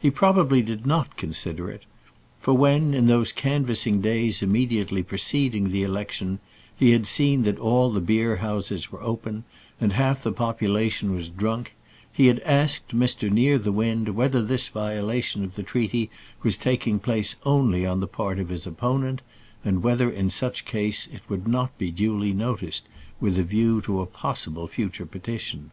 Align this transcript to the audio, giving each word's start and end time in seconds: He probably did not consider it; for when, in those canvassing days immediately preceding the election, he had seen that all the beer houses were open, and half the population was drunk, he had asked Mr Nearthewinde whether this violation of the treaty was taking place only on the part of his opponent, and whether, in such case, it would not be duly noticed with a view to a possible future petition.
He 0.00 0.08
probably 0.10 0.62
did 0.62 0.86
not 0.86 1.18
consider 1.18 1.70
it; 1.70 1.82
for 2.40 2.54
when, 2.54 2.94
in 2.94 3.04
those 3.04 3.32
canvassing 3.32 4.00
days 4.00 4.40
immediately 4.42 5.02
preceding 5.02 5.68
the 5.70 5.82
election, 5.82 6.38
he 6.74 6.92
had 6.92 7.06
seen 7.06 7.42
that 7.42 7.58
all 7.58 7.92
the 7.92 8.00
beer 8.00 8.36
houses 8.36 8.90
were 8.90 9.02
open, 9.02 9.44
and 9.78 9.92
half 9.92 10.22
the 10.22 10.32
population 10.32 11.14
was 11.14 11.28
drunk, 11.28 11.74
he 12.10 12.28
had 12.28 12.40
asked 12.46 12.96
Mr 12.96 13.30
Nearthewinde 13.30 14.08
whether 14.14 14.42
this 14.42 14.68
violation 14.68 15.44
of 15.44 15.54
the 15.54 15.62
treaty 15.62 16.08
was 16.42 16.56
taking 16.56 16.98
place 16.98 17.36
only 17.44 17.84
on 17.84 18.00
the 18.00 18.08
part 18.08 18.38
of 18.38 18.48
his 18.48 18.66
opponent, 18.66 19.20
and 19.66 19.82
whether, 19.82 20.08
in 20.10 20.30
such 20.30 20.64
case, 20.64 21.08
it 21.08 21.20
would 21.28 21.46
not 21.46 21.76
be 21.76 21.90
duly 21.90 22.32
noticed 22.32 22.88
with 23.20 23.38
a 23.38 23.44
view 23.44 23.82
to 23.82 24.00
a 24.00 24.06
possible 24.06 24.66
future 24.66 25.04
petition. 25.04 25.72